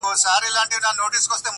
o 0.03 0.07
لونگيه 0.09 0.79
دا 0.85 0.89
خبره 0.97 1.09
دې 1.13 1.19
سهې 1.25 1.39
ده. 1.43 1.49